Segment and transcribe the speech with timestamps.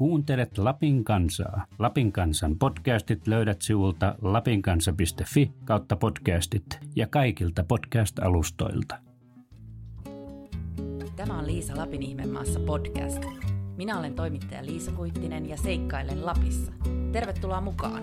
[0.00, 1.66] Kuuntelet Lapin kansaa.
[1.78, 6.64] Lapin kansan podcastit löydät sivulta lapinkansa.fi kautta podcastit
[6.96, 8.98] ja kaikilta podcast-alustoilta.
[11.16, 13.24] Tämä on Liisa Lapin ihmemaassa podcast.
[13.76, 16.72] Minä olen toimittaja Liisa Kuittinen ja seikkailen Lapissa.
[17.12, 18.02] Tervetuloa mukaan!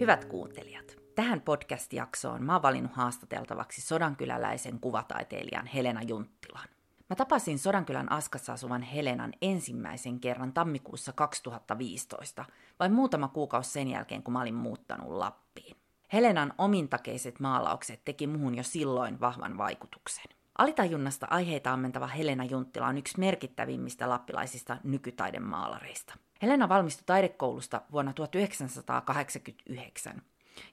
[0.00, 6.79] Hyvät kuuntelijat, tähän podcast-jaksoon mä oon valinnut haastateltavaksi sodankyläläisen kuvataiteilijan Helena Junttilan.
[7.10, 12.44] Mä tapasin Sodankylän Askassa asuvan Helenan ensimmäisen kerran tammikuussa 2015,
[12.80, 15.76] vain muutama kuukausi sen jälkeen, kun mä olin muuttanut Lappiin.
[16.12, 20.24] Helenan omintakeiset maalaukset teki muhun jo silloin vahvan vaikutuksen.
[20.58, 26.14] Alitajunnasta aiheita ammentava Helena Junttila on yksi merkittävimmistä lappilaisista nykytaidemaalareista.
[26.42, 30.22] Helena valmistui taidekoulusta vuonna 1989.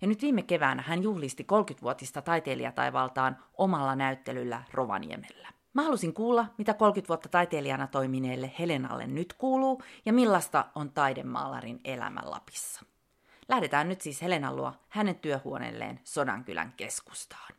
[0.02, 5.57] Ja nyt viime keväänä hän juhlisti 30-vuotista taiteilijataivaltaan omalla näyttelyllä Rovaniemellä.
[5.78, 11.80] Mä halusin kuulla, mitä 30 vuotta taiteilijana toimineelle Helenalle nyt kuuluu ja millaista on taidemaalarin
[11.84, 12.82] elämä Lapissa.
[13.50, 17.54] Lähdetään nyt siis Helenan luo hänen työhuoneelleen Sodankylän keskustaan.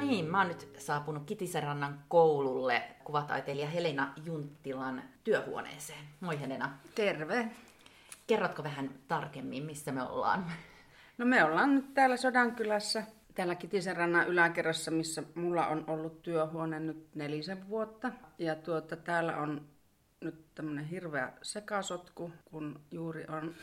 [0.00, 6.04] No niin, mä oon nyt saapunut Kitiserannan koululle kuvataiteilija Helena Junttilan työhuoneeseen.
[6.20, 6.78] Moi Helena.
[6.94, 7.48] Terve.
[8.26, 10.52] Kerrotko vähän tarkemmin, missä me ollaan?
[11.18, 13.04] No me ollaan nyt täällä Sodankylässä,
[13.34, 18.12] täällä Kitiserannan yläkerrassa, missä mulla on ollut työhuone nyt nelisen vuotta.
[18.38, 19.68] Ja tuota, täällä on
[20.20, 23.54] nyt tämmönen hirveä sekasotku, kun juuri on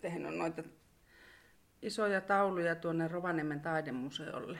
[0.00, 0.62] tehnyt noita
[1.82, 4.58] isoja tauluja tuonne Rovaniemen taidemuseolle.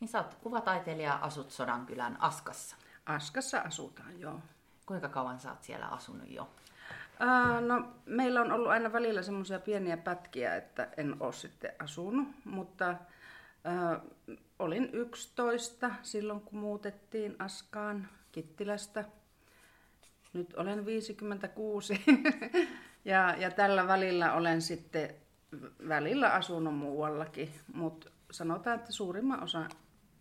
[0.00, 2.76] Niin sä oot kuvataiteilija, asut Sodankylän Askassa.
[3.06, 4.40] Askassa asutaan, joo.
[4.86, 6.50] Kuinka kauan sä oot siellä asunut jo?
[7.18, 12.28] Ää, no, meillä on ollut aina välillä semmoisia pieniä pätkiä, että en ole sitten asunut,
[12.44, 12.94] mutta
[13.64, 14.00] ää,
[14.58, 19.04] olin 11 silloin, kun muutettiin Askaan Kittilästä.
[20.32, 22.04] Nyt olen 56
[23.04, 25.14] ja, ja tällä välillä olen sitten
[25.88, 29.68] välillä asunut muuallakin, mutta sanotaan, että suurimman osa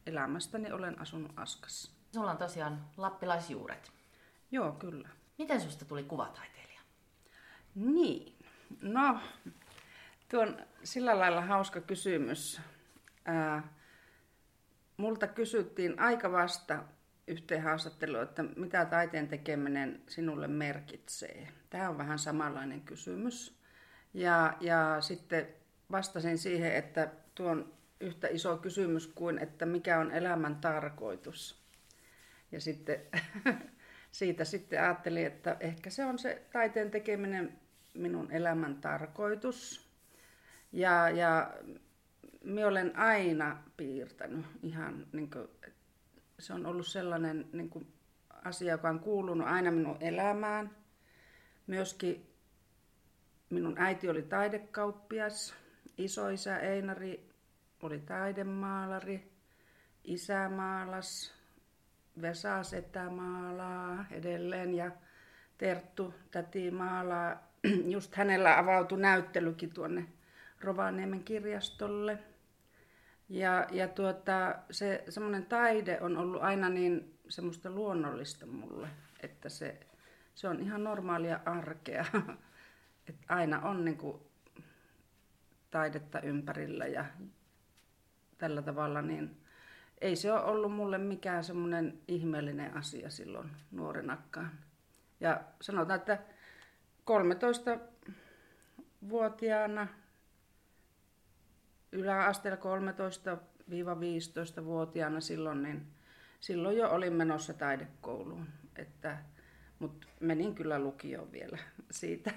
[0.05, 1.91] elämästäni olen asunut Askassa.
[2.13, 3.91] Sulla on tosiaan lappilaisjuuret.
[4.51, 5.09] Joo, kyllä.
[5.37, 6.81] Miten susta tuli kuvataiteilija?
[7.75, 8.35] Niin,
[8.81, 9.19] no,
[10.29, 12.61] tuo on sillä lailla hauska kysymys.
[13.25, 13.73] Ää,
[14.97, 16.83] multa kysyttiin aika vasta
[17.27, 21.47] yhteen haastatteluun, että mitä taiteen tekeminen sinulle merkitsee.
[21.69, 23.59] Tämä on vähän samanlainen kysymys.
[24.13, 25.47] Ja, ja sitten
[25.91, 31.63] vastasin siihen, että tuon yhtä iso kysymys kuin, että mikä on elämän tarkoitus.
[32.51, 32.99] Ja sitten
[34.11, 37.59] siitä sitten ajattelin, että ehkä se on se taiteen tekeminen
[37.93, 39.89] minun elämän tarkoitus.
[40.71, 41.53] Ja, ja
[42.43, 45.47] minä olen aina piirtänyt ihan, niin kuin,
[46.39, 47.93] se on ollut sellainen niin kuin,
[48.43, 50.75] asia, joka on kuulunut aina minun elämään.
[51.67, 52.33] Myöskin
[53.49, 55.55] minun äiti oli taidekauppias,
[55.97, 57.32] isoisä Einari
[57.85, 59.31] oli taidemaalari,
[60.03, 61.33] isä maalas,
[62.21, 64.91] Vesa setä maalaa edelleen ja
[65.57, 67.53] Terttu täti maalaa.
[67.93, 70.05] Just hänellä avautui näyttelykin tuonne
[70.61, 72.19] Rovaniemen kirjastolle.
[73.29, 78.87] Ja, ja tuota, se semmoinen taide on ollut aina niin semmoista luonnollista mulle,
[79.23, 79.79] että se,
[80.35, 82.05] se on ihan normaalia arkea.
[83.09, 84.21] että aina on niin kuin
[85.71, 87.05] taidetta ympärillä ja
[88.43, 89.37] tällä tavalla, niin
[90.01, 94.51] ei se ole ollut mulle mikään semmoinen ihmeellinen asia silloin nuorenakaan.
[95.19, 96.19] Ja sanotaan, että
[97.11, 99.87] 13-vuotiaana,
[101.91, 102.59] yläasteella
[104.59, 105.87] 13-15-vuotiaana silloin, niin
[106.39, 108.47] silloin jo olin menossa taidekouluun.
[108.75, 109.17] Että,
[109.79, 111.57] mutta menin kyllä lukioon vielä
[111.91, 112.31] siitä.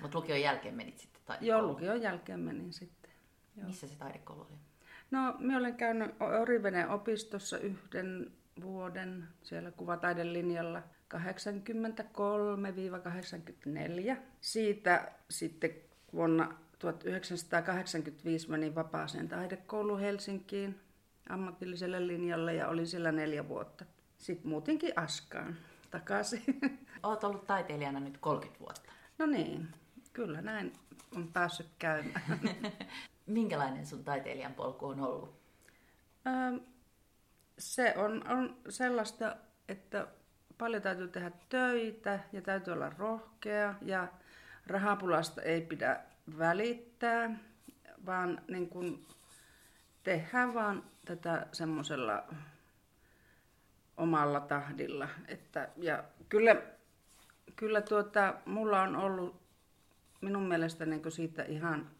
[0.00, 1.62] Mutta lukion jälkeen menit sitten taidekouluun?
[1.62, 3.10] Joo, lukion jälkeen menin sitten.
[3.56, 3.66] Joo.
[3.66, 4.73] Missä se taidekoulu oli?
[5.14, 8.32] No, minä olen käynyt Oriveneen opistossa yhden
[8.62, 10.82] vuoden siellä kuvataidelinjalla
[11.14, 11.18] 83-84.
[14.40, 15.70] Siitä sitten
[16.12, 20.80] vuonna 1985 menin vapaaseen taidekouluun Helsinkiin
[21.28, 23.84] ammatilliselle linjalle ja olin siellä neljä vuotta.
[24.18, 25.56] Sitten muutinkin Askaan
[25.90, 26.42] takaisin.
[27.02, 28.90] Olet ollut taiteilijana nyt 30 vuotta.
[29.18, 29.68] No niin,
[30.12, 30.72] kyllä näin
[31.16, 32.40] on päässyt käymään.
[33.26, 35.40] Minkälainen sun taiteilijan polku on ollut?
[36.26, 36.58] Öö,
[37.58, 39.36] se on, on sellaista,
[39.68, 40.06] että
[40.58, 44.08] paljon täytyy tehdä töitä ja täytyy olla rohkea ja
[44.66, 46.00] rahapulasta ei pidä
[46.38, 47.38] välittää,
[48.06, 49.06] vaan niin kuin
[50.02, 52.24] tehdään vaan tätä semmoisella
[53.96, 55.08] omalla tahdilla.
[55.28, 56.56] Että, ja kyllä,
[57.56, 59.42] kyllä tuota, mulla on ollut
[60.20, 61.90] minun mielestä niin siitä ihan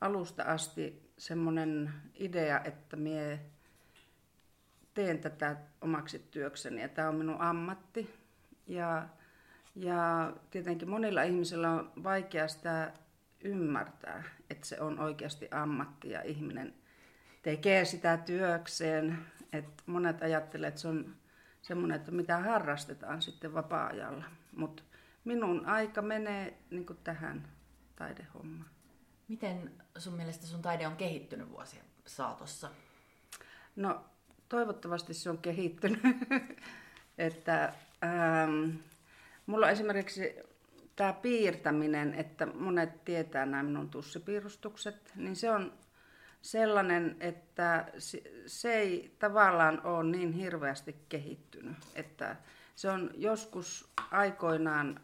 [0.00, 3.40] alusta asti semmoinen idea, että mie
[4.94, 8.14] teen tätä omaksi työkseni ja tämä on minun ammatti.
[8.66, 9.08] Ja,
[9.74, 12.92] ja tietenkin monilla ihmisillä on vaikea sitä
[13.44, 16.74] ymmärtää, että se on oikeasti ammatti ja ihminen
[17.42, 19.18] tekee sitä työkseen.
[19.52, 21.14] Et monet ajattelee, että se on
[21.62, 24.24] semmoinen, että mitä harrastetaan sitten vapaa-ajalla.
[24.56, 24.82] Mutta
[25.24, 27.48] minun aika menee niin tähän
[27.96, 28.77] taidehommaan.
[29.28, 32.70] Miten sun mielestä sun taide on kehittynyt vuosien saatossa?
[33.76, 34.04] No
[34.48, 36.00] toivottavasti se on kehittynyt.
[37.18, 37.72] että,
[38.04, 38.76] ähm,
[39.46, 40.34] mulla on esimerkiksi
[40.96, 45.72] tämä piirtäminen, että monet tietää nämä minun tussipiirustukset, niin se on
[46.42, 47.92] sellainen, että
[48.46, 51.76] se ei tavallaan ole niin hirveästi kehittynyt.
[51.94, 52.36] Että
[52.76, 55.00] se on joskus aikoinaan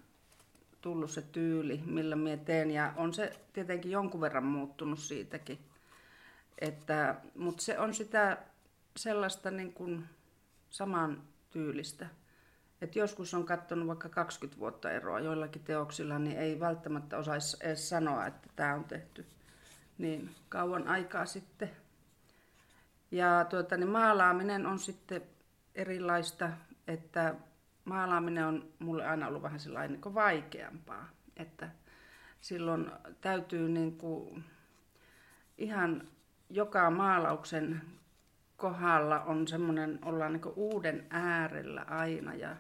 [0.85, 5.59] tullut se tyyli, millä minä teen, ja on se tietenkin jonkun verran muuttunut siitäkin.
[6.59, 8.39] Että, mutta se on sitä
[8.97, 10.05] sellaista niin kuin
[10.71, 12.07] saman tyylistä.
[12.81, 17.89] Et joskus on katsonut vaikka 20 vuotta eroa joillakin teoksilla, niin ei välttämättä osaisi edes
[17.89, 19.27] sanoa, että tämä on tehty
[19.99, 21.71] niin kauan aikaa sitten.
[23.11, 25.23] Ja tuota, niin maalaaminen on sitten
[25.75, 26.51] erilaista,
[26.87, 27.35] että
[27.85, 31.09] maalaaminen on mulle aina ollut vähän sellainen niin vaikeampaa.
[31.37, 31.71] Että
[32.41, 32.91] silloin
[33.21, 34.45] täytyy niin kuin
[35.59, 36.09] ihan
[36.51, 37.83] joka maalauksen
[38.57, 42.57] kohdalla on semmoinen, ollaan niin uuden äärellä aina ja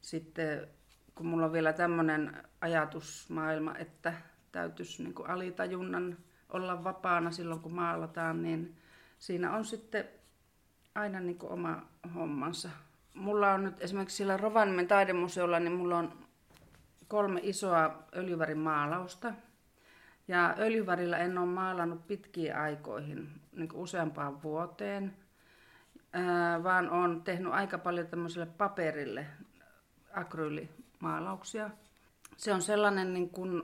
[0.00, 0.68] sitten
[1.14, 4.14] kun mulla on vielä tämmöinen ajatusmaailma, että
[4.52, 6.16] täytyisi niin alitajunnan
[6.48, 8.76] olla vapaana silloin, kun maalataan, niin
[9.18, 10.08] siinä on sitten
[10.94, 11.82] aina niin kuin oma
[12.14, 12.70] hommansa.
[13.14, 16.12] Mulla on nyt esimerkiksi sillä Rovaniemen taidemuseolla, niin mulla on
[17.08, 19.32] kolme isoa öljyvärimaalausta.
[20.28, 25.16] Ja öljyvärillä en ole maalannut pitkiin aikoihin, niin kuin useampaan vuoteen,
[26.62, 29.26] vaan on tehnyt aika paljon tämmöiselle paperille
[30.12, 31.70] akryylimaalauksia.
[32.36, 33.62] Se on sellainen niin kuin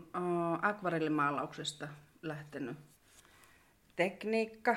[0.63, 1.89] akvarellimaalauksesta
[2.23, 2.77] lähtenyt
[3.97, 4.77] tekniikka.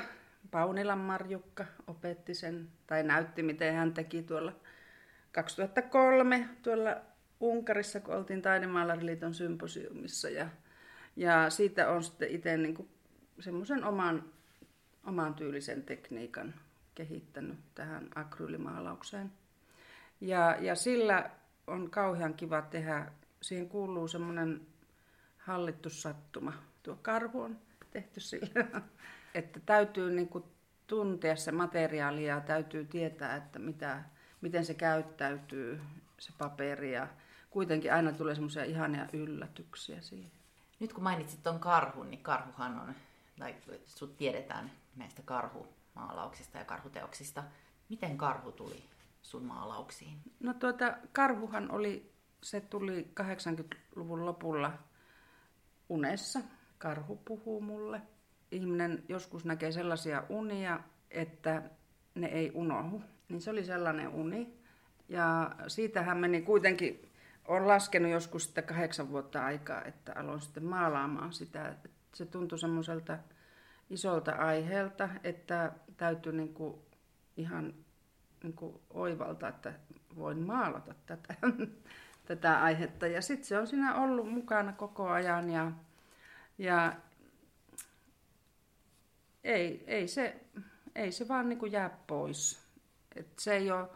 [0.53, 4.53] Paunilan Marjukka opetti sen, tai näytti, miten hän teki tuolla
[5.31, 6.95] 2003 tuolla
[7.39, 10.29] Unkarissa, kun oltiin Taidemaalariliiton symposiumissa.
[10.29, 10.47] Ja,
[11.15, 12.89] ja siitä on sitten itse niin
[13.39, 14.23] semmoisen oman,
[15.05, 16.53] oman tyylisen tekniikan
[16.95, 19.31] kehittänyt tähän akryylimaalaukseen.
[20.21, 21.29] Ja, ja sillä
[21.67, 23.11] on kauhean kiva tehdä,
[23.41, 24.61] siihen kuuluu semmoinen
[25.37, 26.53] hallittu sattuma.
[26.83, 27.57] Tuo karhu on
[27.91, 28.81] tehty sillä,
[29.33, 30.43] että täytyy niin kuin
[30.87, 34.03] tuntea se materiaali ja täytyy tietää, että mitä,
[34.41, 35.81] miten se käyttäytyy,
[36.19, 37.07] se paperi ja
[37.49, 40.31] kuitenkin aina tulee semmoisia ihania yllätyksiä siihen.
[40.79, 42.95] Nyt kun mainitsit tuon karhun, niin karhuhan on,
[43.39, 47.43] tai sut tiedetään näistä karhumaalauksista ja karhuteoksista.
[47.89, 48.83] Miten karhu tuli
[49.21, 50.17] sun maalauksiin?
[50.39, 52.13] No tuota, karhuhan oli,
[52.43, 54.71] se tuli 80-luvun lopulla
[55.89, 56.39] unessa
[56.77, 58.01] karhu puhuu mulle.
[58.53, 60.79] Ihminen joskus näkee sellaisia unia,
[61.11, 61.61] että
[62.15, 63.03] ne ei unohu.
[63.29, 64.53] Niin se oli sellainen uni.
[65.09, 67.09] Ja siitähän meni kuitenkin,
[67.47, 71.75] on laskenut joskus sitten kahdeksan vuotta aikaa, että aloin sitten maalaamaan sitä.
[72.13, 73.17] Se tuntui semmoiselta
[73.89, 76.75] isolta aiheelta, että täytyy niin kuin
[77.37, 77.73] ihan
[78.43, 79.73] niin kuin oivalta, että
[80.15, 81.35] voin maalata tätä,
[82.25, 83.07] tätä aihetta.
[83.07, 85.71] Ja sitten se on siinä ollut mukana koko ajan ja
[86.57, 86.93] ja
[89.43, 90.41] ei, ei, se,
[90.95, 92.63] ei se vaan niin kuin jää pois.
[93.15, 93.87] Et se ei, ole,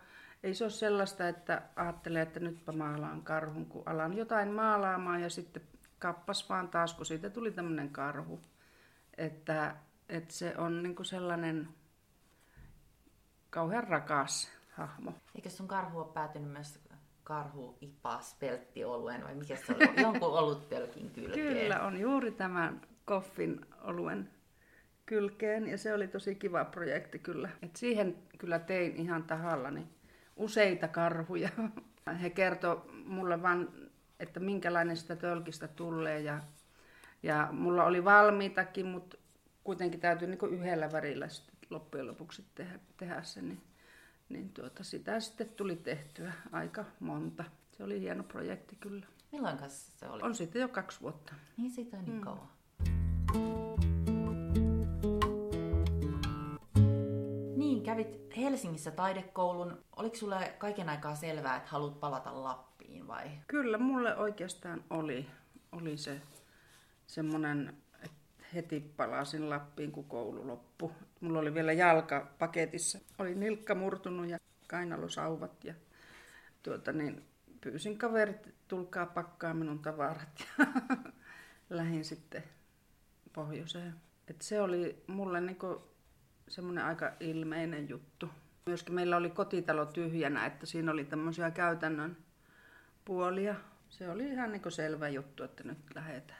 [0.44, 5.30] ei se ole sellaista, että ajattelee, että nytpä maalaan karhun, kun alan jotain maalaamaan ja
[5.30, 5.62] sitten
[6.00, 8.40] kappas vaan taas, kun siitä tuli tämmöinen karhu.
[9.18, 9.76] Että,
[10.10, 11.70] että se on niin kuin sellainen
[13.50, 15.14] kauhean rakas hahmo.
[15.36, 16.80] Eikö sun karhu ole päätynyt myös
[17.24, 20.02] karhu ipas pelttioluen vai mikä se oli?
[20.02, 21.48] Jonkun olutpölkin kylkeen.
[21.48, 24.30] Kyllä, on juuri tämän koffin oluen
[25.08, 27.50] kylkeen ja se oli tosi kiva projekti kyllä.
[27.62, 29.88] Et siihen kyllä tein ihan tahallani
[30.36, 31.50] useita karhuja.
[32.22, 33.70] He kertoi mulle vaan,
[34.20, 36.42] että minkälainen sitä tölkistä tulee ja,
[37.24, 39.18] ja mulla oli valmiitakin, mutta
[39.64, 41.28] kuitenkin täytyy niin yhdellä värillä
[41.70, 43.42] loppujen lopuksi tehdä, tehdä se.
[43.42, 43.62] Niin
[44.30, 47.44] niin tuota, sitä sitten tuli tehtyä aika monta.
[47.72, 49.06] Se oli hieno projekti kyllä.
[49.32, 50.22] Milloin se oli?
[50.22, 51.34] On sitten jo kaksi vuotta.
[51.58, 52.22] Niin siitä on niin mm.
[52.22, 53.87] kauan.
[58.04, 59.84] Kävit Helsingissä taidekoulun.
[59.96, 63.32] Oliko sulle kaiken aikaa selvää, että haluat palata Lappiin vai?
[63.48, 65.28] Kyllä, mulle oikeastaan oli,
[65.72, 66.22] oli se
[67.08, 70.92] semmoinen, että heti palasin Lappiin, kun koulu loppui.
[71.22, 73.00] Mulla oli vielä jalka paketissa.
[73.20, 74.38] Oli nilkka murtunut ja
[74.68, 75.74] kainalosauvat ja
[76.64, 77.26] tuota niin,
[77.62, 80.66] pyysin kaverit, tulkaa pakkaa minun tavarat ja
[81.78, 82.44] lähdin sitten
[83.34, 83.96] pohjoiseen.
[84.28, 85.97] Et se oli mulle niinku
[86.48, 88.30] semmoinen aika ilmeinen juttu.
[88.66, 92.18] Myöskin meillä oli kotitalo tyhjänä, että siinä oli tämmöisiä käytännön
[93.06, 93.56] puolia.
[93.90, 96.40] Se oli ihan niin selvä juttu, että nyt lähdetään.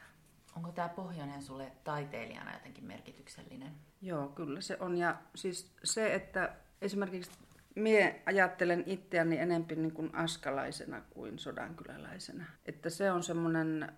[0.56, 3.72] Onko tämä pohjoinen sulle taiteilijana jotenkin merkityksellinen?
[4.02, 4.96] Joo, kyllä se on.
[4.96, 7.30] Ja siis se, että esimerkiksi
[7.78, 12.44] Mie ajattelen itseäni enempi niin kuin askalaisena kuin sodankyläläisenä.
[12.66, 13.92] Että se on semmoinen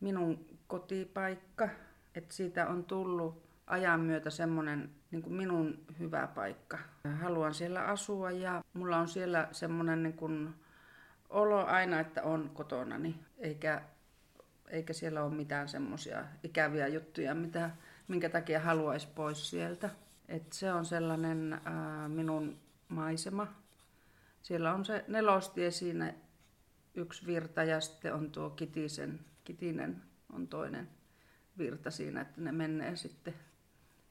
[0.00, 1.68] minun kotipaikka,
[2.14, 6.78] että siitä on tullut ajan myötä semmoinen niin kuin minun hyvä paikka.
[7.20, 10.54] Haluan siellä asua ja mulla on siellä semmoinen niin kuin
[11.28, 13.82] olo aina, että on kotonani, eikä,
[14.68, 17.70] eikä siellä ole mitään semmoisia ikäviä juttuja, mitä,
[18.08, 19.90] minkä takia haluaisi pois sieltä.
[20.28, 22.58] Et se on sellainen ää, minun
[22.88, 23.46] maisema.
[24.42, 26.14] Siellä on se nelostie siinä
[26.94, 30.88] yksi virta ja sitten on tuo Kitisen, Kitinen on toinen
[31.58, 33.34] virta siinä, että ne menee sitten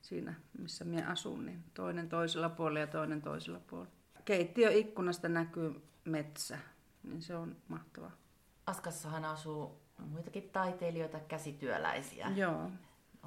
[0.02, 3.92] siinä, missä minä asun, niin toinen toisella puolella ja toinen toisella puolella.
[4.26, 6.60] Keittiö ikkunasta näkyy metsä,
[7.04, 8.12] niin se on mahtavaa.
[8.66, 12.32] Askassahan asuu muitakin taiteilijoita, käsityöläisiä.
[12.36, 12.72] Joo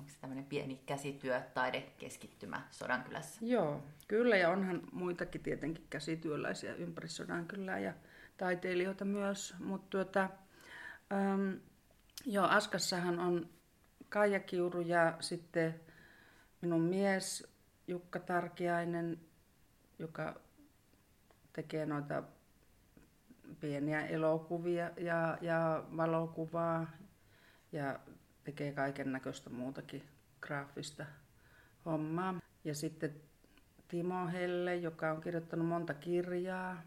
[0.00, 3.47] onko se tämmöinen pieni käsityö, taidekeskittymä Sodankylässä?
[3.47, 7.93] Joo, kyllä ja onhan muitakin tietenkin käsityöläisiä ympäri Sodankylää ja
[8.37, 10.31] taiteilijoita myös, mutta tuota,
[11.12, 11.53] ähm,
[12.27, 13.49] joo, Askassahan on
[14.09, 15.81] Kaija Kiuru ja sitten
[16.61, 17.47] minun mies
[17.87, 19.21] Jukka Tarkiainen,
[19.99, 20.40] joka
[21.52, 22.23] tekee noita
[23.61, 26.90] pieniä elokuvia ja, ja valokuvaa
[27.73, 28.00] ja
[28.45, 30.02] tekee kaiken näköistä muutakin
[30.40, 31.07] graafista
[31.87, 32.40] hommaa.
[32.64, 33.14] Ja sitten
[33.88, 36.83] Timo Helle, joka on kirjoittanut monta kirjaa.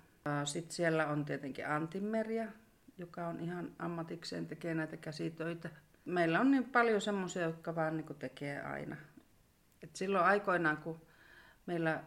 [0.45, 2.47] Sitten siellä on tietenkin Antimeria,
[2.97, 5.69] joka on ihan ammatikseen tekee näitä käsitöitä.
[6.05, 8.95] Meillä on niin paljon semmoisia, jotka vaan niin tekee aina.
[9.83, 11.01] Et silloin aikoinaan, kun
[11.65, 12.03] meillä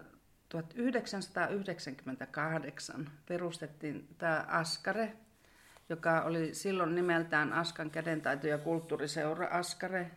[0.48, 5.16] 1998 perustettiin tämä Askare,
[5.88, 10.10] joka oli silloin nimeltään Askan kädentaito- ja kulttuuriseura Askare,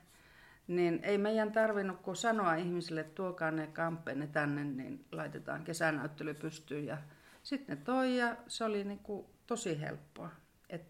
[0.67, 6.33] niin ei meidän tarvinnut kuin sanoa ihmisille, että tuokaa ne kamppeenne tänne, niin laitetaan kesänäyttely
[6.33, 6.85] pystyyn.
[6.85, 6.97] Ja
[7.43, 10.29] sitten ne toi ja se oli niin kuin tosi helppoa.
[10.69, 10.81] Et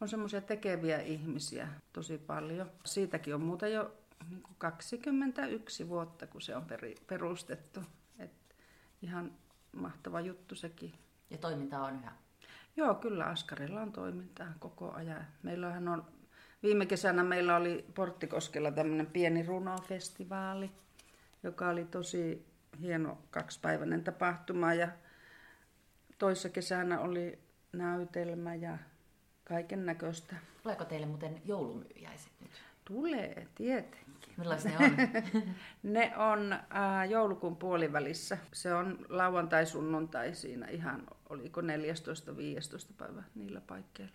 [0.00, 2.70] on semmoisia tekeviä ihmisiä tosi paljon.
[2.84, 3.94] Siitäkin on muuten jo
[4.58, 6.66] 21 vuotta, kun se on
[7.06, 7.80] perustettu.
[8.18, 8.56] Et
[9.02, 9.32] ihan
[9.72, 10.92] mahtava juttu sekin.
[11.30, 12.12] Ja toiminta on yhä
[12.76, 15.26] Joo, kyllä Askarilla on toimintaa koko ajan.
[15.42, 16.04] Meillähän on,
[16.62, 20.70] viime kesänä meillä oli Porttikoskella tämmöinen pieni runofestivaali,
[21.42, 22.46] joka oli tosi
[22.80, 24.88] hieno kaksipäiväinen tapahtuma ja
[26.18, 27.38] toissa kesänä oli
[27.72, 28.78] näytelmä ja
[29.44, 30.36] kaiken näköistä.
[30.62, 32.50] Tuleeko teille muuten joulumyyjäiset nyt?
[32.84, 34.14] Tulee, tietenkin.
[34.36, 34.92] Millaisia ne on?
[35.92, 38.38] ne on äh, joulukuun puolivälissä.
[38.52, 41.64] Se on lauantai-sunnuntai siinä ihan, oliko 14-15
[42.98, 44.14] päivä niillä paikkeilla.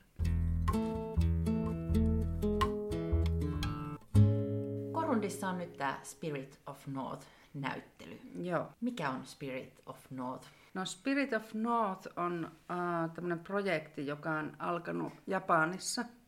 [4.92, 8.20] Korundissa on nyt tämä Spirit of North näyttely.
[8.42, 8.70] Joo.
[8.82, 10.48] Mikä on Spirit of North?
[10.74, 16.06] No Spirit of North on äh, tämmöinen projekti, joka on alkanut Japanissa–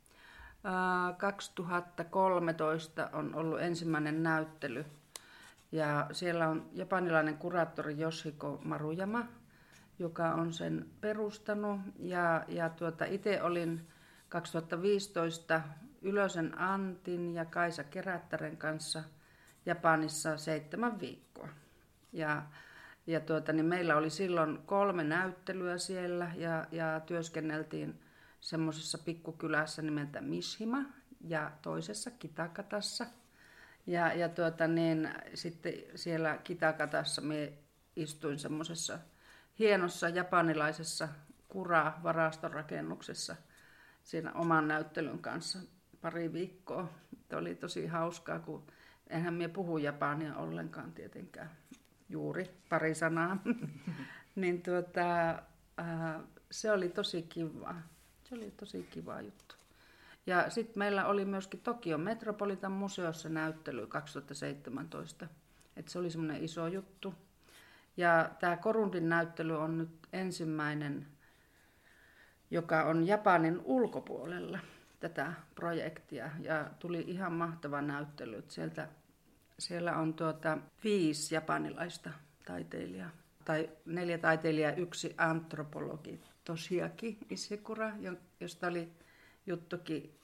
[1.17, 4.85] 2013 on ollut ensimmäinen näyttely
[5.71, 9.25] ja siellä on japanilainen kuraattori Yoshiko Marujama,
[9.99, 11.79] joka on sen perustanut.
[11.99, 13.87] Ja, ja tuota, itse olin
[14.29, 15.61] 2015
[16.01, 19.03] Ylösen Antin ja Kaisa Kerättären kanssa
[19.65, 21.49] Japanissa seitsemän viikkoa.
[22.13, 22.43] Ja,
[23.07, 27.99] ja tuota, niin meillä oli silloin kolme näyttelyä siellä ja, ja työskenneltiin
[28.41, 30.83] semmoisessa pikkukylässä nimeltä Mishima
[31.27, 33.05] ja toisessa Kitakatassa.
[33.87, 37.53] Ja, ja tuota, niin, sitten siellä Kitakatassa me
[37.95, 38.99] istuin semmoisessa
[39.59, 41.09] hienossa japanilaisessa
[41.47, 43.35] kura-varastorakennuksessa
[44.03, 45.59] siinä oman näyttelyn kanssa
[46.01, 46.89] pari viikkoa.
[47.29, 48.67] Tämä oli tosi hauskaa, kun
[49.07, 51.51] enhän minä puhu japania ollenkaan tietenkään.
[52.09, 53.37] juuri pari sanaa,
[54.35, 55.29] niin tuota,
[55.79, 56.21] äh,
[56.51, 57.75] se oli tosi kiva.
[58.31, 59.55] Se oli tosi kiva juttu.
[60.25, 65.27] Ja sitten meillä oli myöskin Tokion Metropolitan museossa näyttely 2017.
[65.75, 67.13] Et se oli semmoinen iso juttu.
[67.97, 71.07] Ja tämä Korundin näyttely on nyt ensimmäinen,
[72.51, 74.59] joka on Japanin ulkopuolella
[74.99, 76.29] tätä projektia.
[76.39, 78.43] Ja tuli ihan mahtava näyttely.
[78.47, 78.87] Sieltä,
[79.59, 82.09] siellä on tuota viisi japanilaista
[82.45, 83.09] taiteilijaa.
[83.45, 87.91] Tai neljä taiteilijaa, yksi antropologi, Toshiaki Isekura,
[88.39, 88.91] josta oli
[89.45, 90.17] juttukin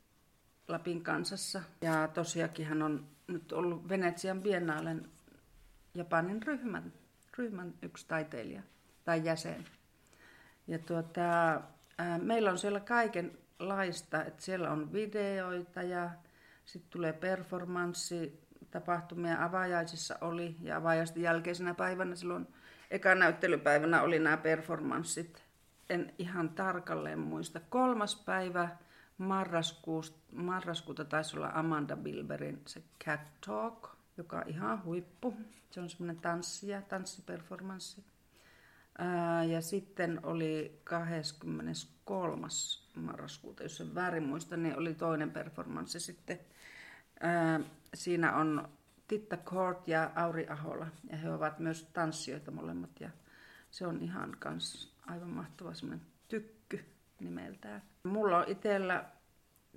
[0.68, 1.62] Lapin kansassa.
[1.82, 5.10] Ja tosiaankin hän on nyt ollut Venetsian biennaalen
[5.94, 6.94] Japanin ryhmän,
[7.38, 8.62] ryhmän yksi taiteilija
[9.06, 9.66] tai jäsen.
[10.68, 11.22] Ja tuota,
[11.98, 16.10] ää, meillä on siellä kaikenlaista, että siellä on videoita ja
[16.66, 22.48] sitten tulee performanssi, tapahtumia avajaisissa oli ja avajaisten jälkeisenä päivänä silloin
[22.92, 25.47] eka näyttelypäivänä oli nämä performanssit.
[25.90, 27.60] En ihan tarkalleen muista.
[27.60, 28.70] Kolmas päivä
[30.32, 35.38] marraskuuta taisi olla Amanda Bilberin se Cat Talk, joka on ihan huippu.
[35.70, 38.04] Se on semmoinen tanssia, tanssiperformanssi.
[39.50, 42.48] Ja sitten oli 23.
[42.96, 46.40] marraskuuta, jos en väärin muista, niin oli toinen performanssi sitten.
[47.94, 48.70] Siinä on
[49.08, 53.10] Titta Kort ja Auri Ahola, ja he ovat myös tanssijoita molemmat, ja
[53.72, 56.86] se on ihan kans aivan mahtava semmoinen tykky
[57.20, 57.82] nimeltään.
[58.04, 59.06] Mulla on itsellä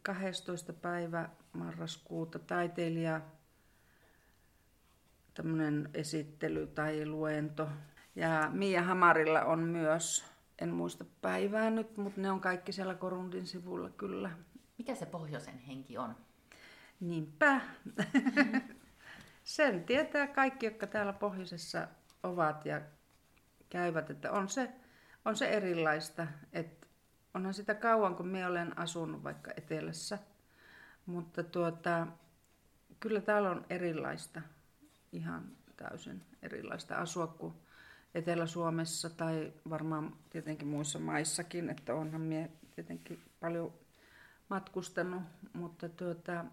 [0.02, 0.72] 12.
[0.72, 3.20] päivä marraskuuta taiteilija
[5.34, 7.68] tämmöinen esittely tai luento.
[8.14, 10.24] Ja Mia Hamarilla on myös,
[10.58, 14.30] en muista päivää nyt, mutta ne on kaikki siellä Korundin sivulla kyllä.
[14.78, 16.16] Mikä se pohjoisen henki on?
[17.00, 17.60] Niinpä.
[19.44, 21.88] Sen tietää kaikki, jotka täällä pohjoisessa
[22.22, 22.80] ovat ja
[23.70, 24.72] käyvät, että on se,
[25.24, 26.26] on se erilaista.
[26.52, 26.86] Että
[27.34, 30.18] onhan sitä kauan, kun minä olen asunut vaikka etelässä.
[31.06, 32.06] Mutta tuota,
[33.00, 34.42] kyllä täällä on erilaista,
[35.12, 35.44] ihan
[35.76, 37.54] täysin erilaista asua kuin
[38.14, 43.72] Etelä-Suomessa tai varmaan tietenkin muissa maissakin, että onhan minä tietenkin paljon
[44.48, 46.44] matkustanut, mutta tuota,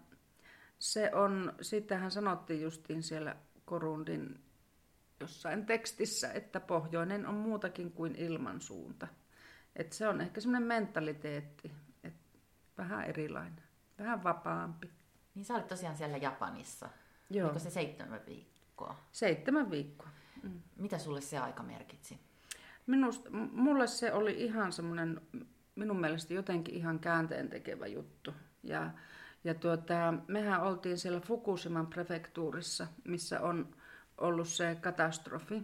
[0.78, 4.40] se on, sitähän sanottiin justiin siellä Korundin
[5.20, 9.08] jossain tekstissä, että pohjoinen on muutakin kuin ilmansuunta.
[9.76, 11.72] Et se on ehkä semmoinen mentaliteetti,
[12.04, 12.38] että
[12.78, 13.62] vähän erilainen,
[13.98, 14.90] vähän vapaampi.
[15.34, 16.88] Niin sä olit tosiaan siellä Japanissa.
[17.30, 17.46] Joo.
[17.46, 18.96] Oliko se seitsemän viikkoa?
[19.12, 20.08] Seitsemän viikkoa.
[20.42, 20.60] Mm.
[20.76, 22.20] Mitä sulle se aika merkitsi?
[22.86, 25.20] Minusta, mulle se oli ihan semmoinen,
[25.74, 28.34] minun mielestä jotenkin ihan käänteen tekevä juttu.
[28.62, 28.90] Ja,
[29.44, 33.74] ja tuota, mehän oltiin siellä Fukushiman prefektuurissa, missä on
[34.18, 35.62] ollut se katastrofi,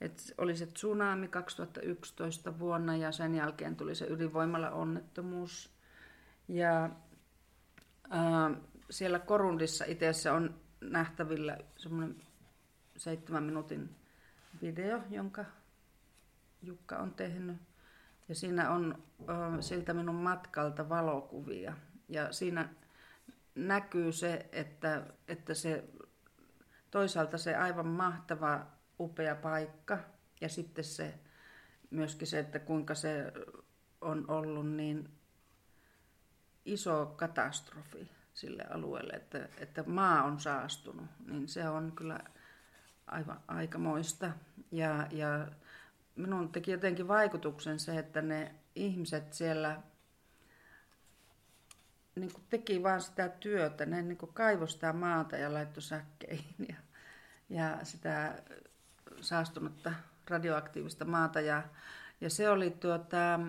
[0.00, 5.70] et oli se tsunami 2011 vuonna ja sen jälkeen tuli se ydinvoimalla onnettomuus.
[6.48, 6.90] Ja
[8.10, 8.50] ää,
[8.90, 12.22] siellä Korundissa itse on nähtävillä semmoinen
[12.96, 13.96] seitsemän minuutin
[14.62, 15.44] video, jonka
[16.62, 17.56] Jukka on tehnyt.
[18.28, 21.76] Ja siinä on ää, siltä minun matkalta valokuvia.
[22.08, 22.68] Ja siinä
[23.54, 25.84] näkyy se, että, että se
[26.90, 28.66] toisaalta se aivan mahtava
[29.00, 29.98] upea paikka.
[30.40, 31.14] Ja sitten se,
[31.90, 33.32] myöskin se, että kuinka se
[34.00, 35.08] on ollut niin
[36.64, 42.20] iso katastrofi sille alueelle, että, että maa on saastunut, niin se on kyllä
[43.06, 44.32] aivan aikamoista.
[44.70, 45.48] Ja, ja
[46.16, 49.82] minun teki jotenkin vaikutuksen se, että ne ihmiset siellä
[52.14, 53.86] niin teki vaan sitä työtä.
[53.86, 56.76] Ne niin kaivoi sitä maata ja laittoi säkkeihin ja,
[57.50, 58.42] ja sitä
[59.20, 59.92] saastunutta
[60.28, 61.62] radioaktiivista maata ja,
[62.20, 63.40] ja se oli tuota,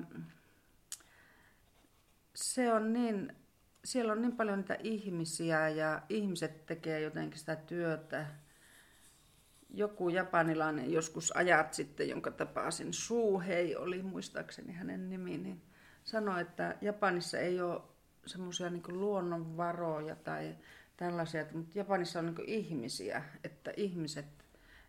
[2.36, 3.36] se on niin,
[3.84, 8.26] siellä on niin paljon niitä ihmisiä ja ihmiset tekee jotenkin sitä työtä.
[9.74, 15.62] Joku japanilainen joskus ajat sitten, jonka tapasin, Suuhei oli muistaakseni hänen nimi, niin
[16.04, 17.82] sanoi, että Japanissa ei ole
[18.26, 20.56] semmoisia niin luonnonvaroja tai
[20.98, 24.26] tällaisia, mutta Japanissa on niin ihmisiä, että ihmiset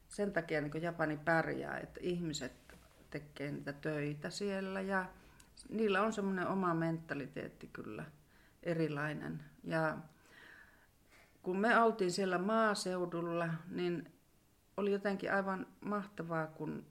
[0.09, 2.53] sen takia niin Japani pärjää, että ihmiset
[3.11, 5.07] tekee niitä töitä siellä ja
[5.69, 8.05] niillä on semmoinen oma mentaliteetti kyllä
[8.63, 9.45] erilainen.
[9.65, 9.99] Ja
[11.43, 14.13] kun me oltiin siellä maaseudulla, niin
[14.77, 16.87] oli jotenkin aivan mahtavaa, kun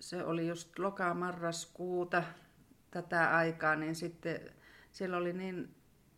[0.00, 2.22] se oli just loka-marraskuuta
[2.90, 4.40] tätä aikaa, niin sitten
[4.94, 5.74] siellä oli niin,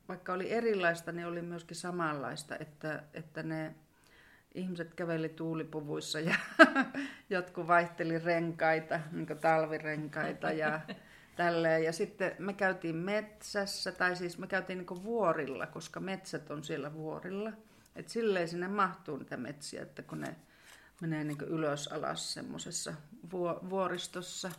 [0.09, 3.75] vaikka oli erilaista, niin oli myöskin samanlaista, että, että ne
[4.55, 6.35] ihmiset käveli tuulipuvuissa ja
[7.31, 10.81] jotkut vaihteli renkaita, niin talvirenkaita ja
[11.37, 11.85] tälleen.
[11.85, 16.95] Ja sitten me käytiin metsässä, tai siis me käytiin niin vuorilla, koska metsät on siellä
[16.95, 17.53] vuorilla.
[17.97, 20.37] Että silleen sinne mahtuu niitä metsiä, että kun ne
[21.01, 22.95] menee niin ylös alas semmoisessa
[23.71, 24.51] vuoristossa.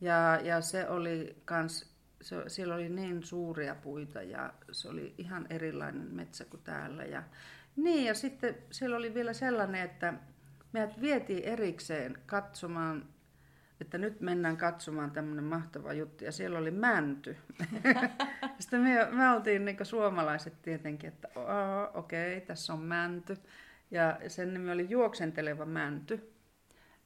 [0.00, 1.91] Ja, ja se oli kans,
[2.22, 7.04] se, siellä oli niin suuria puita ja se oli ihan erilainen metsä kuin täällä.
[7.04, 7.22] Ja,
[7.76, 10.14] niin, ja sitten siellä oli vielä sellainen, että
[10.72, 13.08] meidät vietiin erikseen katsomaan,
[13.80, 17.36] että nyt mennään katsomaan tämmöinen mahtava juttu, ja siellä oli mänty.
[18.60, 21.28] sitten me, me oltiin niin suomalaiset tietenkin, että
[21.94, 23.36] okei, okay, tässä on mänty.
[23.90, 26.32] Ja sen nimi oli Juoksenteleva mänty.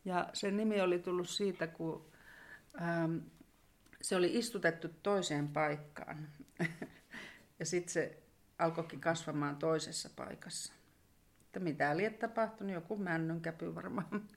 [0.05, 2.07] Ja sen nimi oli tullut siitä, kun
[2.83, 3.17] ähm,
[4.07, 6.29] se oli istutettu toiseen paikkaan.
[7.59, 8.23] ja sitten se
[8.59, 10.73] alkoikin kasvamaan toisessa paikassa.
[11.41, 14.29] Että mitä liet tapahtunut, joku männynkäpy varmaan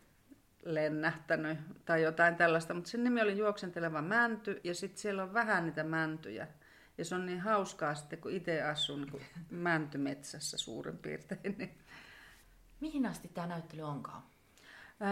[0.64, 5.64] lennähtänyt tai jotain tällaista, mutta sen nimi oli Juoksenteleva mänty ja sitten siellä on vähän
[5.64, 6.48] niitä mäntyjä.
[6.98, 11.58] Ja se on niin hauskaa sitten, kun itse asuu niin mäntymetsässä suurin piirtein.
[11.58, 11.78] Niin.
[12.80, 14.22] Mihin asti tämä näyttely onkaan?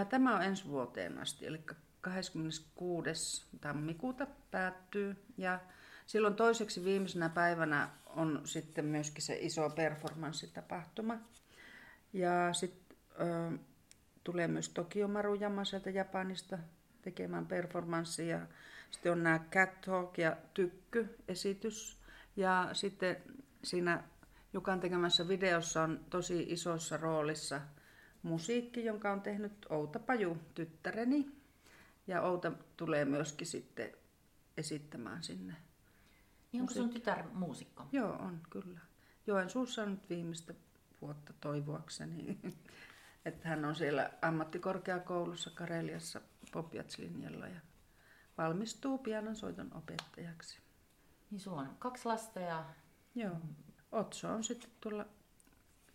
[0.09, 1.61] Tämä on ensi vuoteen asti, eli
[2.05, 3.47] 26.
[3.61, 5.17] tammikuuta päättyy.
[5.37, 5.61] Ja
[6.07, 11.19] silloin toiseksi viimeisenä päivänä on sitten myöskin se iso performanssitapahtuma.
[12.13, 12.97] Ja sitten
[14.25, 16.59] tulee myös Tokio Marujama sieltä Japanista
[17.03, 18.41] tekemään performanssia.
[18.91, 21.99] Sitten on nämä Cat Talk ja Tykky-esitys.
[22.37, 23.17] Ja sitten
[23.63, 24.03] siinä
[24.53, 27.61] Jukan tekemässä videossa on tosi isossa roolissa
[28.23, 31.44] musiikki, jonka on tehnyt Outa Paju, tyttäreni.
[32.07, 33.93] Ja Outa tulee myöskin sitten
[34.57, 35.57] esittämään sinne.
[36.53, 37.87] Niin onko sun tytär muusikko?
[37.93, 38.81] Joo, on kyllä.
[39.27, 40.55] Joensuussa on nyt viimeistä
[41.01, 42.39] vuotta toivoakseni.
[43.25, 46.21] että hän on siellä ammattikorkeakoulussa Kareliassa
[46.53, 47.61] Popjats-linjalla ja
[48.39, 50.59] valmistuu pianon soiton opettajaksi.
[51.31, 52.65] Niin sulla on kaksi lasta ja...
[53.15, 53.37] Joo.
[53.93, 55.07] Otso on sitten tuolla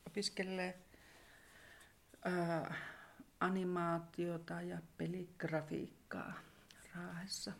[0.08, 0.80] opiskelee
[2.26, 2.76] ää,
[3.40, 6.34] animaatiota ja peligrafiikkaa
[6.96, 7.52] Raahessa.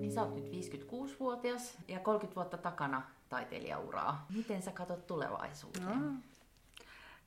[0.00, 4.26] Niin sä oot nyt 56-vuotias ja 30 vuotta takana taiteilijauraa.
[4.34, 6.00] Miten sä katsot tulevaisuuteen?
[6.00, 6.12] No.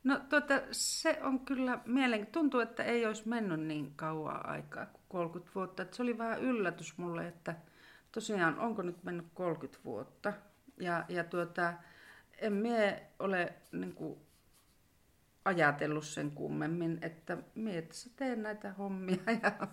[0.03, 2.39] No tuota, se on kyllä mielenkiintoista.
[2.39, 5.83] Tuntuu, että ei olisi mennyt niin kauan aikaa kuin 30 vuotta.
[5.83, 7.55] Että se oli vähän yllätys mulle, että
[8.11, 10.33] tosiaan onko nyt mennyt 30 vuotta.
[10.79, 11.73] Ja, ja tuota,
[12.37, 14.19] en mie ole niin kuin,
[15.45, 19.67] ajatellut sen kummemmin, että mietissä teen näitä hommia ja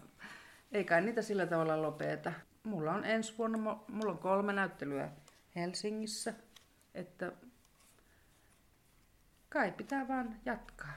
[0.72, 2.33] ei kai niitä sillä tavalla lopeta.
[2.62, 5.11] Mulla on ensi vuonna, mulla on kolme näyttelyä
[5.57, 6.35] Helsingissä,
[6.94, 7.33] että
[9.48, 10.92] kai pitää vaan jatkaa.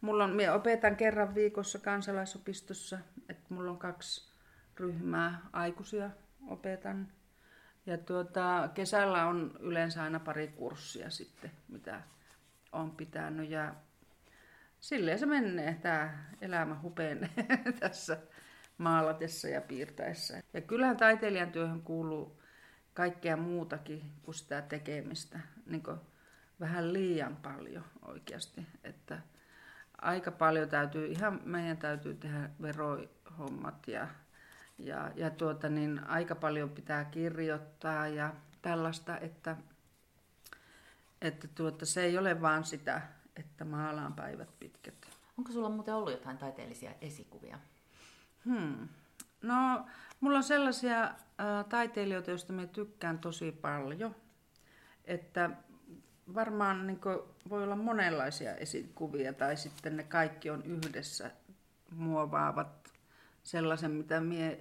[0.00, 4.32] Mulla on, minä opetan kerran viikossa kansalaisopistossa, että mulla on kaksi
[4.76, 6.10] ryhmää aikuisia
[6.46, 7.08] opetan.
[7.86, 12.02] Ja tuota, kesällä on yleensä aina pari kurssia sitten, mitä
[12.72, 13.50] on pitänyt.
[13.50, 13.74] Ja
[14.80, 17.46] silleen se menee, tämä elämä hupenee
[17.80, 18.18] tässä
[18.78, 20.42] maalatessa ja piirtäessä.
[20.52, 22.42] Ja kyllähän taiteilijan työhön kuuluu
[22.94, 25.40] kaikkea muutakin kuin sitä tekemistä.
[25.66, 25.98] Niin kuin
[26.60, 28.66] vähän liian paljon oikeasti.
[28.84, 29.18] Että
[29.98, 34.08] aika paljon täytyy, ihan meidän täytyy tehdä verohommat ja,
[34.78, 39.56] ja, ja tuota, niin aika paljon pitää kirjoittaa ja tällaista, että,
[41.20, 43.02] että tuota, se ei ole vaan sitä,
[43.36, 44.94] että maalaan päivät pitkät.
[45.38, 47.58] Onko sulla muuten ollut jotain taiteellisia esikuvia?
[48.44, 48.88] Hmm.
[49.42, 49.86] No,
[50.20, 51.14] mulla on sellaisia ä,
[51.68, 54.14] taiteilijoita, joista mä tykkään tosi paljon.
[55.04, 55.50] Että
[56.34, 61.30] varmaan niin kuin, voi olla monenlaisia esikuvia tai sitten ne kaikki on yhdessä
[61.90, 62.92] muovaavat
[63.46, 64.56] sellaisen, mitä minä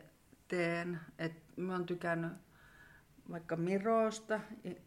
[0.47, 0.99] teen.
[1.19, 2.33] Et mä oon tykännyt
[3.31, 4.39] vaikka Mirosta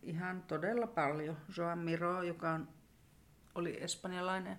[0.03, 1.37] ihan todella paljon.
[1.57, 2.69] Joan Miro, joka on,
[3.55, 4.59] oli espanjalainen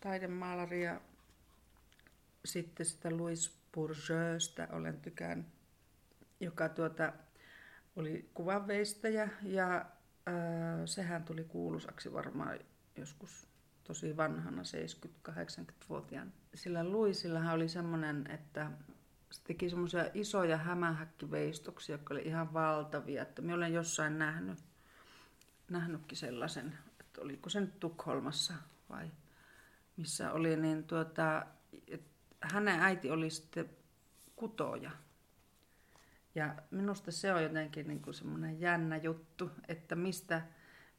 [0.00, 1.00] taidemaalari ja
[2.44, 5.46] sitten sitä Louis Bourgeoista olen tykännyt,
[6.40, 7.12] joka tuota,
[7.96, 9.86] oli kuvanveistäjä ja
[10.28, 12.58] Öö, sehän tuli kuuluisaksi varmaan
[12.96, 13.47] joskus
[13.88, 16.30] tosi vanhana, 70-80-vuotiaana.
[16.54, 18.70] Sillä Luisillahan oli semmoinen, että
[19.30, 23.22] se teki semmoisia isoja hämähäkkiveistoksia, jotka oli ihan valtavia.
[23.22, 24.58] Että minä olen jossain nähnyt,
[25.70, 28.54] nähnytkin sellaisen, että oliko se nyt Tukholmassa
[28.88, 29.10] vai
[29.96, 31.46] missä oli, niin tuota,
[32.40, 33.70] hänen äiti oli sitten
[34.36, 34.90] kutoja.
[36.34, 40.42] Ja minusta se on jotenkin niin kuin semmoinen jännä juttu, että mistä,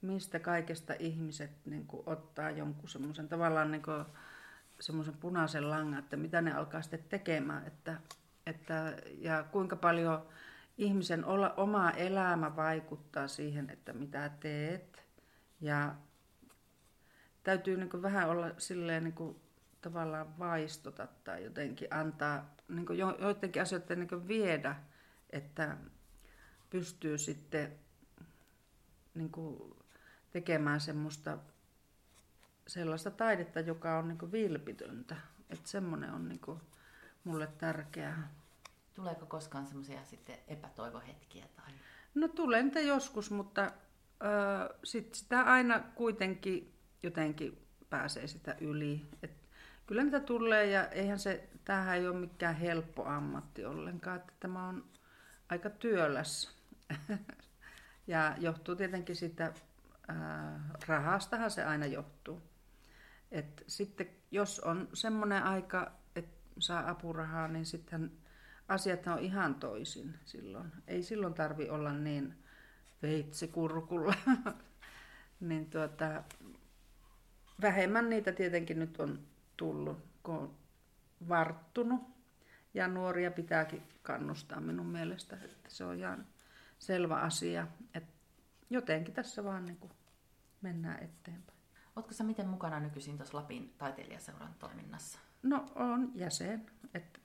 [0.02, 4.06] mistä kaikesta ihmiset niin kuin ottaa jonkun semmoisen tavallaan niin kuin
[4.80, 7.98] semmoisen punaisen langan, että mitä ne alkaa sitten tekemään, että,
[8.46, 10.28] että, ja kuinka paljon
[10.78, 15.04] ihmisen olla, oma elämä vaikuttaa siihen, että mitä teet.
[15.62, 15.96] Ja
[17.44, 19.36] täytyy niin kuin vähän olla silleen niin kuin
[19.82, 24.76] tavallaan vaistota tai jotenkin antaa niin kuin jo, joidenkin asioiden niin kuin viedä,
[25.30, 25.78] että
[26.70, 27.80] pystyy sitten
[29.14, 29.79] niin kuin
[30.32, 31.38] tekemään semmoista
[32.68, 35.16] sellaista taidetta, joka on niin kuin vilpitöntä.
[35.50, 36.60] Että semmoinen on niin kuin
[37.24, 38.34] mulle tärkeää.
[38.94, 41.46] Tuleeko koskaan semmoisia sitten epätoivohetkiä?
[41.56, 41.74] Tai...
[42.16, 43.72] No tulee niitä joskus, mutta äh,
[44.84, 49.06] sit sitä aina kuitenkin jotenkin pääsee sitä yli.
[49.24, 49.32] Et
[49.86, 54.68] kyllä niitä tulee ja eihän se, tämähän ei ole mikään helppo ammatti ollenkaan, että tämä
[54.68, 54.86] on
[55.50, 56.58] aika työläs.
[58.08, 59.54] ja johtuu tietenkin sitä,
[60.10, 62.42] äh, rahastahan se aina johtuu.
[63.32, 68.12] Et sitten jos on semmoinen aika, että saa apurahaa, niin sitten
[68.68, 70.72] asiat on ihan toisin silloin.
[70.88, 72.36] Ei silloin tarvi olla niin
[73.02, 74.14] veitsikurkulla.
[75.40, 76.24] niin tuota,
[77.62, 79.20] vähemmän niitä tietenkin nyt on
[79.58, 80.56] tullut, kun on
[81.30, 82.02] varttunut.
[82.74, 86.28] Ja nuoria pitääkin kannustaa minun mielestä, että se on ihan
[86.80, 87.68] selvä asia.
[87.94, 88.14] Että
[88.70, 89.92] jotenkin tässä vaan niin kuin
[90.62, 91.60] mennään eteenpäin.
[91.96, 95.20] Oletko sä miten mukana nykyisin tuossa Lapin taiteilijaseuran toiminnassa?
[95.44, 96.66] No, on jäsen.
[96.94, 97.20] Et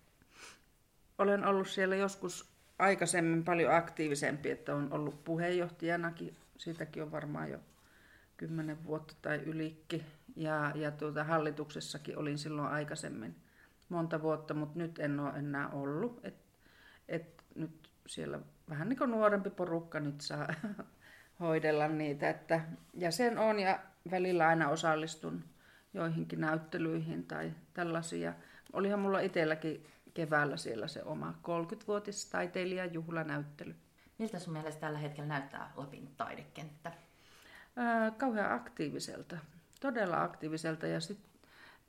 [1.18, 6.36] olen ollut siellä joskus aikaisemmin paljon aktiivisempi, että on ollut puheenjohtajanakin.
[6.58, 7.58] Siitäkin on varmaan jo
[8.36, 10.04] kymmenen vuotta tai ylikki.
[10.36, 13.34] Ja, ja tuota, hallituksessakin olin silloin aikaisemmin
[13.88, 16.20] monta vuotta, mutta nyt en ole enää ollut.
[16.22, 16.34] Et,
[17.08, 20.48] et nyt siellä vähän niin kuin nuorempi porukka nyt saa
[21.40, 22.30] hoidella niitä.
[22.30, 22.60] Että,
[22.94, 23.78] ja sen on ja
[24.10, 25.44] välillä aina osallistun
[25.94, 28.34] joihinkin näyttelyihin tai tällaisia.
[28.72, 33.74] Olihan mulla itselläkin keväällä siellä se oma 30-vuotis taiteilijajuhlanäyttely.
[34.18, 36.92] Miltä sun mielestä tällä hetkellä näyttää Lapin taidekenttä?
[37.76, 39.36] Ää, kauhean aktiiviselta,
[39.80, 41.18] todella aktiiviselta ja sit,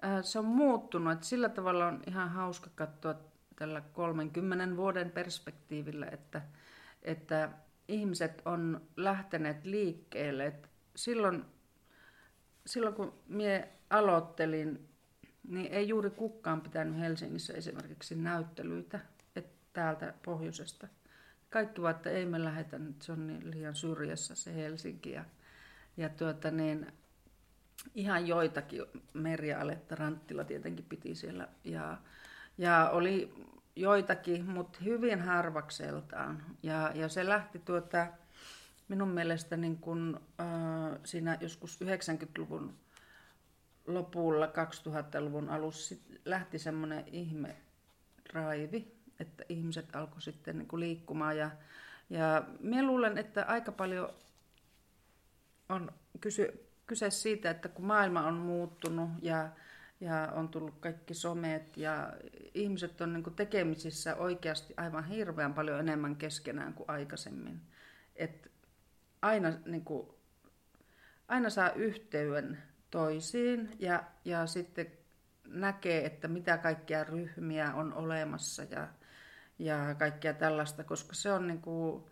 [0.02, 3.16] ää, se on muuttunut, että sillä tavalla on ihan hauska katsoa
[3.56, 6.42] tällä 30 vuoden perspektiivillä, että,
[7.04, 7.50] että
[7.88, 10.46] ihmiset on lähteneet liikkeelle.
[10.46, 11.46] Et silloin,
[12.66, 14.90] silloin kun minä aloittelin,
[15.48, 19.00] niin ei juuri kukaan pitänyt Helsingissä esimerkiksi näyttelyitä
[19.36, 20.88] että täältä pohjoisesta.
[21.50, 25.12] Kaikki vaan, että ei me lähetä nyt, se on niin liian syrjässä se Helsinki.
[25.12, 25.26] Ja,
[25.98, 26.88] ja tuota niin,
[27.96, 28.82] ihan joitakin,
[29.14, 31.48] Merja Aletta Ranttila tietenkin piti siellä.
[31.64, 31.98] Ja,
[32.58, 33.34] ja oli
[33.76, 36.44] joitakin, mutta hyvin harvakseltaan.
[36.64, 38.08] Ja, ja se lähti tuota,
[38.88, 42.74] minun mielestä niin kun, äh, siinä joskus 90-luvun
[43.88, 47.56] lopulla, 2000-luvun alussa lähti semmoinen ihme
[48.34, 51.38] raivi, että ihmiset alkoi sitten niin liikkumaan.
[51.38, 51.52] Ja,
[52.10, 54.10] ja minä luulen, että aika paljon
[55.70, 55.92] on
[56.22, 56.54] kyse,
[56.88, 59.50] kyse siitä, että kun maailma on muuttunut ja
[60.06, 62.14] ja on tullut kaikki somet ja
[62.54, 67.62] ihmiset on niin tekemisissä oikeasti aivan hirveän paljon enemmän keskenään kuin aikaisemmin.
[68.16, 68.52] Et
[69.22, 70.08] aina, niin kuin,
[71.28, 74.92] aina saa yhteyden toisiin ja, ja sitten
[75.48, 78.88] näkee, että mitä kaikkia ryhmiä on olemassa ja,
[79.60, 82.04] ja kaikkea tällaista, koska se on niin kuin,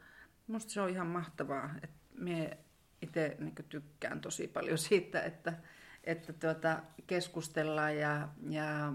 [0.47, 2.57] musta se on ihan mahtavaa, että me
[3.01, 5.53] itse niin tykkään tosi paljon siitä, että,
[6.03, 8.93] että tuota, keskustellaan ja, ja,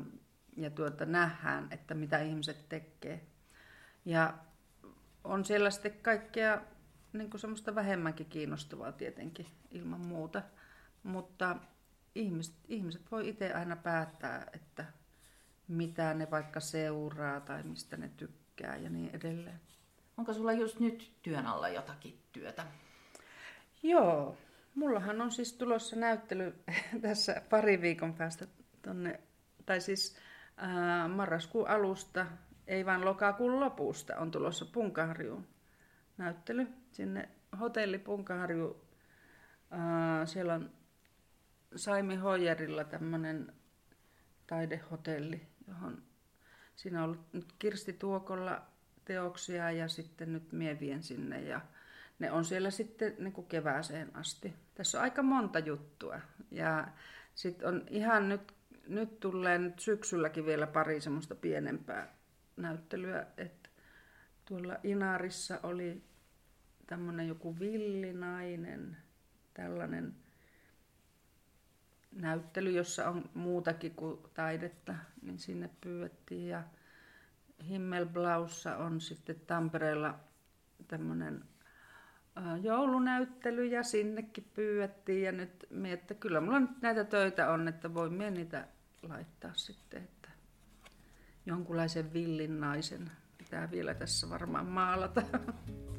[0.56, 3.26] ja tuota, nähdään, että mitä ihmiset tekee.
[4.04, 4.34] Ja
[5.24, 6.62] on siellä sitten kaikkea
[7.12, 10.42] niin kuin semmoista vähemmänkin kiinnostavaa tietenkin ilman muuta.
[11.02, 11.56] Mutta
[12.14, 14.84] ihmiset, ihmiset voi itse aina päättää, että
[15.68, 19.60] mitä ne vaikka seuraa tai mistä ne tykkää ja niin edelleen.
[20.16, 22.66] Onko sulla just nyt työn alla jotakin työtä?
[23.82, 24.36] Joo,
[24.78, 26.54] Mullahan on siis tulossa näyttely
[27.02, 28.46] tässä pari viikon päästä
[28.82, 29.20] tonne,
[29.66, 30.16] tai siis
[30.56, 32.26] ää, marraskuun alusta,
[32.66, 35.46] ei vaan lokakuun lopusta, on tulossa Punkaharjuun
[36.18, 36.66] näyttely.
[36.92, 37.28] Sinne
[37.60, 38.84] hotelli Punkaharju,
[39.70, 40.70] ää, siellä on
[41.76, 43.52] Saimi Hoijerilla tämmöinen
[44.46, 46.02] taidehotelli, johon
[46.76, 48.62] siinä on ollut nyt Kirsti Tuokolla
[49.04, 51.60] teoksia ja sitten nyt mie vien sinne ja
[52.18, 54.54] ne on siellä sitten niin kuin kevääseen asti.
[54.74, 56.20] Tässä on aika monta juttua.
[56.50, 56.88] Ja
[57.34, 58.54] sitten on ihan nyt,
[58.86, 62.14] nyt tulee nyt syksylläkin vielä pari semmoista pienempää
[62.56, 63.26] näyttelyä.
[63.36, 63.70] Et
[64.44, 66.02] tuolla Inarissa oli
[66.86, 68.96] tämmöinen joku villinainen,
[69.54, 70.14] tällainen
[72.12, 76.48] näyttely, jossa on muutakin kuin taidetta, niin sinne pyydettiin.
[76.48, 76.62] Ja
[77.68, 80.18] Himmelblaussa on sitten Tampereella
[80.88, 81.44] tämmöinen
[82.62, 85.22] joulunäyttely ja sinnekin pyydettiin.
[85.22, 88.68] Ja nyt että kyllä mulla nyt näitä töitä on, että voin minä niitä
[89.08, 90.28] laittaa sitten, että
[91.46, 95.22] jonkunlaisen villin naisen pitää vielä tässä varmaan maalata.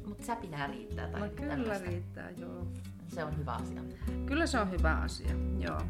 [0.06, 1.08] Mutta säpinää riittää.
[1.08, 1.88] Tai no kyllä tällaista.
[1.88, 2.66] riittää, joo.
[3.08, 3.82] Se on hyvä asia.
[4.26, 5.80] Kyllä se on hyvä asia, joo.